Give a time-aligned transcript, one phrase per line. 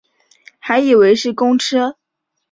[0.57, 1.95] 还以为是公车